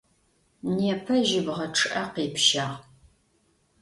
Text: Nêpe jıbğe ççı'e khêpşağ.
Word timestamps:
Nêpe 0.75 1.15
jıbğe 1.29 1.65
ççı'e 1.75 2.03
khêpşağ. 2.13 2.67